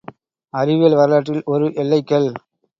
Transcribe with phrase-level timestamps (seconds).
[0.53, 2.29] அறிவியல் வரலாற்றில் ஒர் எல்லைக் கல்.